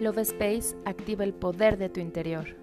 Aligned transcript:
Love 0.00 0.20
Space 0.20 0.74
activa 0.86 1.24
el 1.24 1.34
poder 1.34 1.76
de 1.76 1.90
tu 1.90 2.00
interior. 2.00 2.56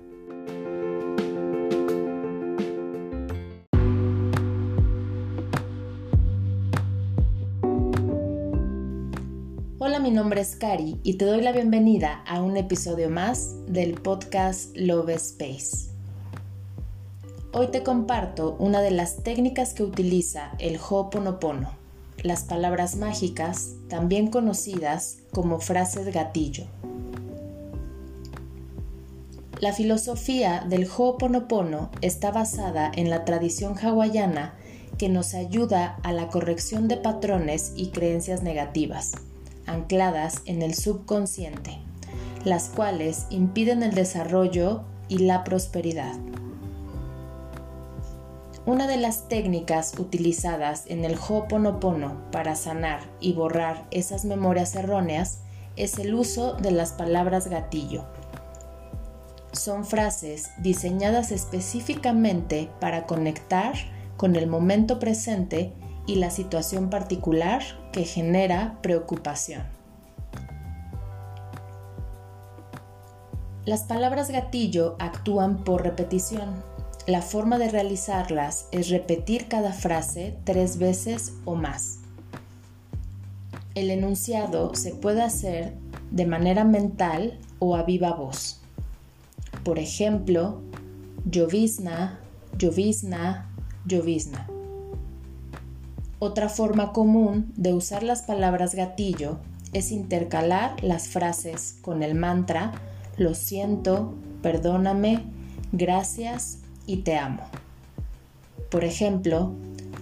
Hola, 9.77 9.99
mi 9.99 10.09
nombre 10.09 10.41
es 10.41 10.55
Kari 10.55 10.99
y 11.03 11.17
te 11.17 11.25
doy 11.25 11.41
la 11.41 11.51
bienvenida 11.51 12.23
a 12.25 12.41
un 12.41 12.57
episodio 12.57 13.11
más 13.11 13.53
del 13.67 13.93
podcast 14.01 14.75
Love 14.75 15.09
Space. 15.09 15.91
Hoy 17.53 17.67
te 17.67 17.83
comparto 17.83 18.55
una 18.57 18.81
de 18.81 18.89
las 18.89 19.21
técnicas 19.21 19.75
que 19.75 19.83
utiliza 19.83 20.53
el 20.57 20.77
Ho'oponopono, 20.77 21.69
las 22.23 22.45
palabras 22.45 22.95
mágicas, 22.95 23.75
también 23.89 24.31
conocidas 24.31 25.19
como 25.31 25.59
frases 25.59 26.11
gatillo. 26.11 26.65
La 29.59 29.73
filosofía 29.73 30.63
del 30.69 30.87
Ho'oponopono 30.87 31.89
está 32.01 32.29
basada 32.29 32.91
en 32.93 33.09
la 33.09 33.25
tradición 33.25 33.75
hawaiana 33.75 34.53
que 34.99 35.09
nos 35.09 35.33
ayuda 35.33 35.97
a 36.03 36.13
la 36.13 36.27
corrección 36.27 36.87
de 36.87 36.97
patrones 36.97 37.73
y 37.75 37.89
creencias 37.89 38.43
negativas, 38.43 39.13
ancladas 39.65 40.43
en 40.45 40.61
el 40.61 40.75
subconsciente, 40.75 41.79
las 42.45 42.69
cuales 42.69 43.25
impiden 43.31 43.81
el 43.81 43.95
desarrollo 43.95 44.83
y 45.09 45.19
la 45.19 45.43
prosperidad. 45.43 46.13
Una 48.67 48.85
de 48.85 48.97
las 48.97 49.27
técnicas 49.27 49.97
utilizadas 49.97 50.83
en 50.85 51.03
el 51.03 51.15
Ho'oponopono 51.15 52.29
para 52.31 52.55
sanar 52.55 52.99
y 53.19 53.33
borrar 53.33 53.87
esas 53.89 54.23
memorias 54.23 54.75
erróneas 54.75 55.39
es 55.77 55.97
el 55.97 56.13
uso 56.13 56.53
de 56.53 56.69
las 56.69 56.91
palabras 56.91 57.47
gatillo 57.47 58.05
son 59.57 59.85
frases 59.85 60.51
diseñadas 60.59 61.31
específicamente 61.31 62.69
para 62.79 63.05
conectar 63.05 63.73
con 64.15 64.35
el 64.35 64.47
momento 64.47 64.99
presente 64.99 65.73
y 66.05 66.15
la 66.15 66.29
situación 66.31 66.89
particular 66.89 67.61
que 67.91 68.03
genera 68.05 68.79
preocupación. 68.81 69.63
Las 73.65 73.83
palabras 73.83 74.31
gatillo 74.31 74.95
actúan 74.97 75.65
por 75.65 75.83
repetición. 75.83 76.63
La 77.05 77.21
forma 77.21 77.57
de 77.57 77.69
realizarlas 77.69 78.67
es 78.71 78.89
repetir 78.89 79.49
cada 79.49 79.73
frase 79.73 80.37
tres 80.45 80.77
veces 80.77 81.33
o 81.43 81.55
más. 81.55 81.99
El 83.75 83.91
enunciado 83.91 84.73
se 84.73 84.95
puede 84.95 85.21
hacer 85.21 85.73
de 86.11 86.25
manera 86.25 86.63
mental 86.63 87.39
o 87.59 87.75
a 87.75 87.83
viva 87.83 88.13
voz. 88.13 88.56
Por 89.67 89.79
ejemplo, 89.79 90.61
llovizna, 91.29 92.21
llovizna, 92.57 93.49
llovizna. 93.85 94.47
Otra 96.19 96.47
forma 96.47 96.93
común 96.93 97.51
de 97.57 97.73
usar 97.73 98.01
las 98.01 98.21
palabras 98.21 98.75
gatillo 98.75 99.39
es 99.73 99.91
intercalar 99.91 100.81
las 100.81 101.09
frases 101.09 101.79
con 101.81 102.01
el 102.01 102.15
mantra 102.15 102.71
lo 103.17 103.33
siento, 103.33 104.13
perdóname, 104.41 105.25
gracias 105.73 106.59
y 106.85 106.99
te 106.99 107.17
amo. 107.17 107.43
Por 108.71 108.85
ejemplo, 108.85 109.53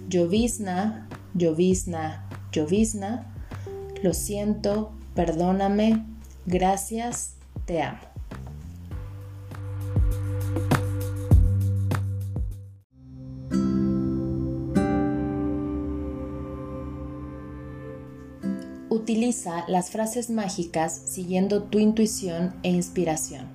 llovizna, 0.08 1.10
llovizna, 1.34 2.30
llovizna, 2.52 3.34
lo 4.04 4.14
siento, 4.14 4.92
perdóname, 5.16 6.06
gracias, 6.46 7.34
te 7.66 7.82
amo. 7.82 8.15
Utiliza 18.96 19.66
las 19.68 19.90
frases 19.90 20.30
mágicas 20.30 21.02
siguiendo 21.06 21.64
tu 21.64 21.80
intuición 21.80 22.56
e 22.64 22.70
inspiración. 22.70 23.50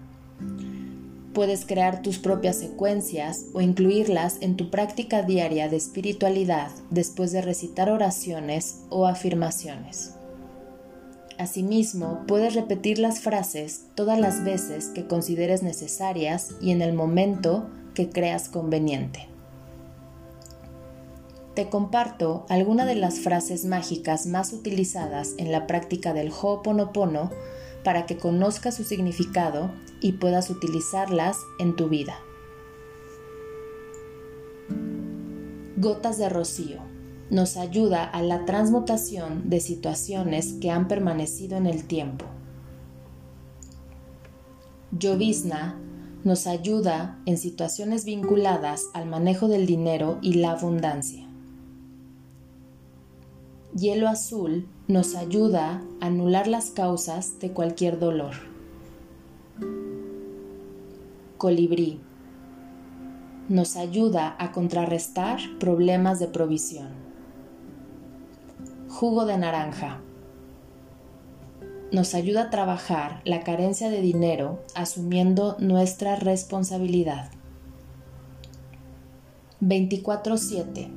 Puedes 1.32 1.64
crear 1.64 2.02
tus 2.02 2.18
propias 2.18 2.56
secuencias 2.56 3.46
o 3.54 3.62
incluirlas 3.62 4.36
en 4.42 4.58
tu 4.58 4.68
práctica 4.68 5.22
diaria 5.22 5.70
de 5.70 5.78
espiritualidad 5.78 6.70
después 6.90 7.32
de 7.32 7.40
recitar 7.40 7.88
oraciones 7.88 8.82
o 8.90 9.06
afirmaciones. 9.06 10.10
Asimismo, 11.38 12.24
puedes 12.28 12.52
repetir 12.52 12.98
las 12.98 13.20
frases 13.20 13.86
todas 13.94 14.20
las 14.20 14.44
veces 14.44 14.88
que 14.88 15.06
consideres 15.06 15.62
necesarias 15.62 16.50
y 16.60 16.70
en 16.70 16.82
el 16.82 16.92
momento 16.92 17.70
que 17.94 18.10
creas 18.10 18.50
conveniente 18.50 19.29
te 21.54 21.68
comparto 21.68 22.46
algunas 22.48 22.86
de 22.86 22.94
las 22.94 23.20
frases 23.20 23.64
mágicas 23.64 24.26
más 24.26 24.52
utilizadas 24.52 25.34
en 25.36 25.50
la 25.50 25.66
práctica 25.66 26.12
del 26.12 26.30
Ho'oponopono 26.30 27.30
para 27.84 28.06
que 28.06 28.18
conozcas 28.18 28.76
su 28.76 28.84
significado 28.84 29.72
y 30.00 30.12
puedas 30.12 30.50
utilizarlas 30.50 31.36
en 31.58 31.76
tu 31.76 31.88
vida. 31.88 32.18
Gotas 35.76 36.18
de 36.18 36.28
rocío 36.28 36.78
nos 37.30 37.56
ayuda 37.56 38.04
a 38.04 38.22
la 38.22 38.44
transmutación 38.44 39.48
de 39.48 39.60
situaciones 39.60 40.54
que 40.60 40.70
han 40.70 40.88
permanecido 40.88 41.56
en 41.56 41.66
el 41.66 41.84
tiempo. 41.84 42.26
Llovizna 44.92 45.80
nos 46.24 46.46
ayuda 46.46 47.18
en 47.24 47.38
situaciones 47.38 48.04
vinculadas 48.04 48.86
al 48.92 49.06
manejo 49.06 49.48
del 49.48 49.66
dinero 49.66 50.18
y 50.20 50.34
la 50.34 50.50
abundancia. 50.50 51.29
Hielo 53.76 54.08
azul 54.08 54.66
nos 54.88 55.14
ayuda 55.14 55.80
a 56.00 56.06
anular 56.06 56.48
las 56.48 56.70
causas 56.70 57.38
de 57.38 57.52
cualquier 57.52 58.00
dolor. 58.00 58.34
Colibrí 61.38 62.00
nos 63.48 63.76
ayuda 63.76 64.34
a 64.40 64.50
contrarrestar 64.50 65.38
problemas 65.60 66.18
de 66.18 66.26
provisión. 66.26 66.88
Jugo 68.88 69.24
de 69.24 69.38
naranja 69.38 70.00
nos 71.92 72.14
ayuda 72.14 72.42
a 72.42 72.50
trabajar 72.50 73.20
la 73.24 73.44
carencia 73.44 73.88
de 73.88 74.00
dinero 74.00 74.64
asumiendo 74.74 75.56
nuestra 75.60 76.16
responsabilidad. 76.16 77.30
24/7 79.60 80.90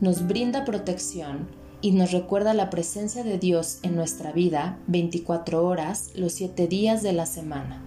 nos 0.00 0.28
brinda 0.28 0.64
protección 0.64 1.61
y 1.82 1.90
nos 1.90 2.12
recuerda 2.12 2.54
la 2.54 2.70
presencia 2.70 3.24
de 3.24 3.38
Dios 3.38 3.80
en 3.82 3.96
nuestra 3.96 4.32
vida 4.32 4.78
24 4.86 5.66
horas 5.66 6.12
los 6.14 6.32
7 6.32 6.68
días 6.68 7.02
de 7.02 7.12
la 7.12 7.26
semana. 7.26 7.82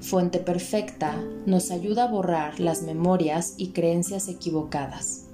Fuente 0.00 0.38
Perfecta 0.38 1.16
nos 1.46 1.70
ayuda 1.70 2.04
a 2.04 2.08
borrar 2.08 2.60
las 2.60 2.82
memorias 2.82 3.54
y 3.56 3.68
creencias 3.68 4.28
equivocadas. 4.28 5.24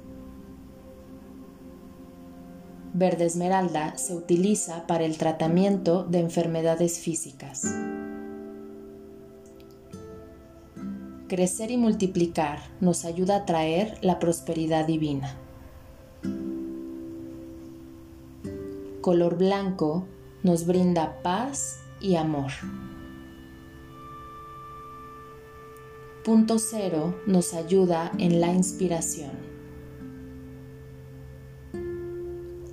Verde 2.95 3.25
Esmeralda 3.25 3.99
se 3.99 4.15
utiliza 4.15 4.87
para 4.87 5.05
el 5.05 5.19
tratamiento 5.19 6.05
de 6.05 6.21
enfermedades 6.21 7.01
físicas. 7.01 7.63
Crecer 11.27 11.73
y 11.73 11.77
multiplicar 11.77 12.61
nos 12.81 13.05
ayuda 13.05 13.37
a 13.37 13.45
traer 13.47 13.99
la 14.03 14.21
prosperidad 14.21 14.87
divina. 14.87 15.40
Color 19.01 19.37
blanco 19.39 20.07
nos 20.43 20.67
brinda 20.67 21.22
paz 21.22 21.81
y 22.01 22.17
amor. 22.17 22.51
Punto 26.25 26.59
cero 26.59 27.15
nos 27.27 27.55
ayuda 27.55 28.13
en 28.19 28.41
la 28.41 28.53
inspiración. 28.53 29.33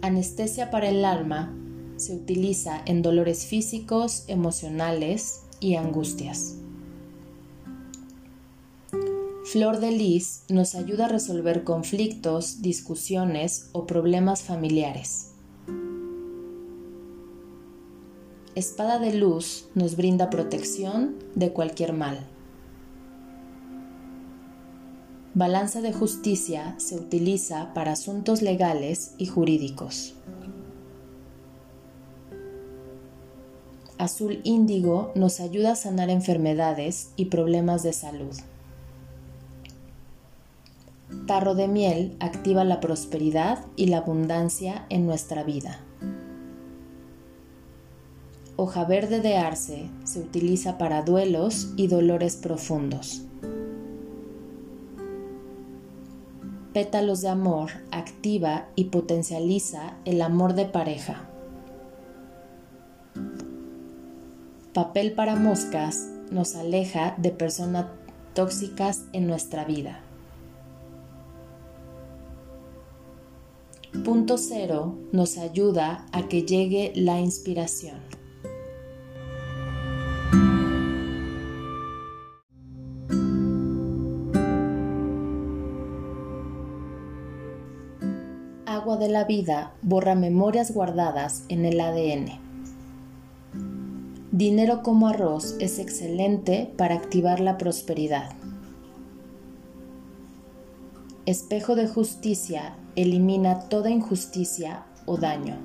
Anestesia 0.02 0.70
para 0.70 0.90
el 0.90 1.06
alma 1.06 1.54
se 1.96 2.16
utiliza 2.16 2.82
en 2.86 3.02
dolores 3.02 3.46
físicos, 3.46 4.26
emocionales 4.28 5.44
y 5.60 5.76
angustias. 5.76 6.58
Flor 9.52 9.80
de 9.80 9.92
lis 9.92 10.44
nos 10.50 10.76
ayuda 10.76 11.06
a 11.06 11.08
resolver 11.08 11.64
conflictos, 11.64 12.62
discusiones 12.62 13.70
o 13.72 13.88
problemas 13.88 14.42
familiares. 14.42 15.32
espada 18.58 18.98
de 18.98 19.14
luz 19.14 19.70
nos 19.76 19.96
brinda 19.96 20.32
protección 20.32 21.16
de 21.36 21.54
cualquier 21.54 21.94
mal. 21.94 22.18
Balanza 25.36 25.82
de 25.82 25.94
justicia 25.94 26.74
se 26.80 26.96
utiliza 26.96 27.72
para 27.76 27.92
asuntos 27.92 28.42
legales 28.42 29.14
y 29.20 29.28
jurídicos. 29.28 30.16
Azul 34.00 34.42
índigo 34.44 35.12
nos 35.14 35.40
ayuda 35.40 35.74
a 35.74 35.76
sanar 35.76 36.10
enfermedades 36.10 37.12
y 37.16 37.26
problemas 37.26 37.84
de 37.84 37.94
salud. 37.94 38.36
Tarro 41.28 41.56
de 41.56 41.68
miel 41.68 42.16
activa 42.22 42.64
la 42.64 42.80
prosperidad 42.80 43.60
y 43.76 43.88
la 43.88 43.98
abundancia 43.98 44.86
en 44.88 45.06
nuestra 45.06 45.44
vida. 45.44 45.82
Hoja 48.56 48.86
verde 48.86 49.20
de 49.20 49.36
arce 49.36 49.90
se 50.06 50.22
utiliza 50.22 50.78
para 50.78 51.02
duelos 51.02 51.74
y 51.76 51.88
dolores 51.88 52.38
profundos. 52.38 53.24
Pétalos 56.72 57.20
de 57.20 57.28
amor 57.28 57.72
activa 57.92 58.70
y 58.76 58.86
potencializa 58.86 59.98
el 60.06 60.22
amor 60.22 60.54
de 60.54 60.64
pareja. 60.64 61.28
Papel 64.74 65.12
para 65.12 65.36
moscas 65.36 66.08
nos 66.32 66.56
aleja 66.56 67.16
de 67.18 67.32
personas 67.32 67.88
tóxicas 68.34 69.04
en 69.12 69.28
nuestra 69.28 69.66
vida. 69.66 70.07
Punto 74.04 74.38
cero 74.38 74.98
nos 75.12 75.38
ayuda 75.38 76.06
a 76.12 76.28
que 76.28 76.44
llegue 76.44 76.94
la 76.96 77.20
inspiración. 77.20 77.98
Agua 88.66 88.98
de 88.98 89.10
la 89.10 89.26
vida 89.26 89.74
borra 89.82 90.16
memorias 90.16 90.72
guardadas 90.72 91.44
en 91.50 91.66
el 91.66 91.80
ADN. 91.80 92.40
Dinero 94.32 94.84
como 94.84 95.08
arroz 95.08 95.56
es 95.60 95.80
excelente 95.80 96.72
para 96.78 96.96
activar 96.96 97.40
la 97.40 97.58
prosperidad. 97.58 98.32
Espejo 101.26 101.76
de 101.76 101.88
justicia 101.88 102.78
elimina 102.98 103.60
toda 103.70 103.92
injusticia 103.92 104.84
o 105.06 105.18
daño. 105.18 105.56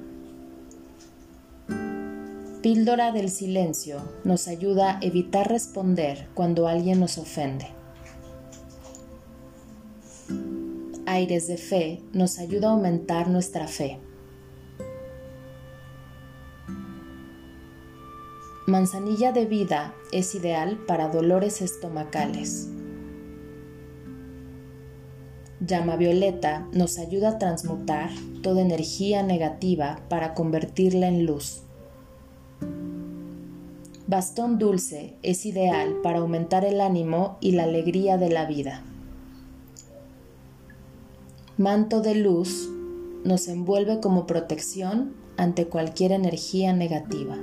Píldora 2.60 3.10
del 3.10 3.30
silencio 3.30 4.02
nos 4.22 4.48
ayuda 4.48 4.98
a 4.98 4.98
evitar 5.00 5.48
responder 5.48 6.28
cuando 6.34 6.68
alguien 6.68 7.00
nos 7.00 7.16
ofende. 7.16 7.68
Aires 11.06 11.48
de 11.48 11.56
fe 11.56 12.02
nos 12.12 12.38
ayuda 12.38 12.68
a 12.68 12.72
aumentar 12.72 13.28
nuestra 13.28 13.66
fe. 13.66 13.98
Manzanilla 18.66 19.32
de 19.32 19.46
vida 19.46 19.94
es 20.12 20.34
ideal 20.34 20.78
para 20.86 21.08
dolores 21.08 21.62
estomacales. 21.62 22.71
Llama 25.72 25.96
violeta 25.96 26.68
nos 26.74 26.98
ayuda 26.98 27.30
a 27.30 27.38
transmutar 27.38 28.10
toda 28.42 28.60
energía 28.60 29.22
negativa 29.22 30.00
para 30.10 30.34
convertirla 30.34 31.08
en 31.08 31.24
luz. 31.24 31.62
Bastón 34.06 34.58
dulce 34.58 35.14
es 35.22 35.46
ideal 35.46 35.96
para 36.02 36.18
aumentar 36.18 36.66
el 36.66 36.78
ánimo 36.82 37.38
y 37.40 37.52
la 37.52 37.62
alegría 37.62 38.18
de 38.18 38.28
la 38.28 38.44
vida. 38.44 38.82
Manto 41.56 42.02
de 42.02 42.16
luz 42.16 42.68
nos 43.24 43.48
envuelve 43.48 43.98
como 44.00 44.26
protección 44.26 45.14
ante 45.38 45.68
cualquier 45.68 46.12
energía 46.12 46.74
negativa. 46.74 47.38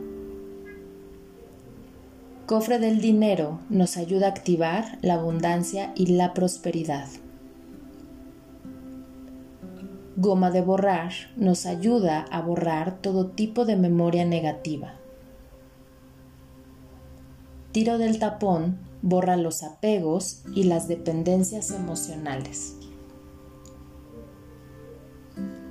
Cofre 2.45 2.77
del 2.77 3.01
dinero 3.01 3.59
nos 3.71 3.97
ayuda 3.97 4.27
a 4.27 4.29
activar 4.29 4.99
la 5.01 5.15
abundancia 5.15 5.93
y 5.95 6.05
la 6.05 6.35
prosperidad. 6.35 7.07
Goma 10.21 10.51
de 10.51 10.62
borrar 10.62 11.13
nos 11.38 11.66
ayuda 11.66 12.25
a 12.30 12.42
borrar 12.42 13.01
todo 13.01 13.27
tipo 13.27 13.63
de 13.63 13.77
memoria 13.77 14.25
negativa. 14.25 14.95
Tiro 17.71 17.98
del 17.98 18.19
tapón 18.19 18.80
borra 19.01 19.38
los 19.38 19.63
apegos 19.63 20.44
y 20.54 20.63
las 20.63 20.89
dependencias 20.89 21.71
emocionales. 21.71 22.75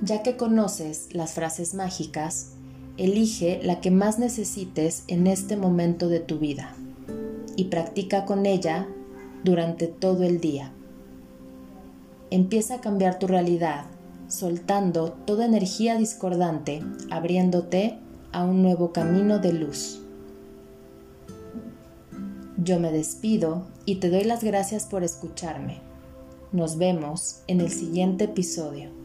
Ya 0.01 0.23
que 0.23 0.35
conoces 0.35 1.13
las 1.13 1.33
frases 1.33 1.75
mágicas, 1.75 2.53
elige 2.97 3.59
la 3.61 3.79
que 3.81 3.91
más 3.91 4.17
necesites 4.17 5.03
en 5.05 5.27
este 5.27 5.57
momento 5.57 6.09
de 6.09 6.21
tu 6.21 6.39
vida 6.39 6.75
y 7.55 7.65
practica 7.65 8.25
con 8.25 8.47
ella 8.47 8.87
durante 9.43 9.85
todo 9.85 10.23
el 10.23 10.39
día. 10.39 10.71
Empieza 12.31 12.75
a 12.75 12.81
cambiar 12.81 13.19
tu 13.19 13.27
realidad 13.27 13.85
soltando 14.29 15.11
toda 15.25 15.45
energía 15.45 15.97
discordante, 15.97 16.81
abriéndote 17.11 17.97
a 18.31 18.43
un 18.43 18.61
nuevo 18.61 18.93
camino 18.93 19.39
de 19.39 19.53
luz. 19.53 20.01
Yo 22.57 22.79
me 22.79 22.91
despido 22.91 23.67
y 23.85 23.95
te 23.95 24.09
doy 24.09 24.23
las 24.23 24.43
gracias 24.43 24.85
por 24.85 25.03
escucharme. 25.03 25.81
Nos 26.51 26.77
vemos 26.77 27.41
en 27.47 27.61
el 27.61 27.69
siguiente 27.71 28.25
episodio. 28.25 28.98